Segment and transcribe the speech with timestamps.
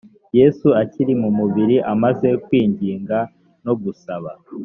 [0.37, 3.17] yesu akiri mu mubiri amaze kwinginga
[3.65, 4.31] no gusaba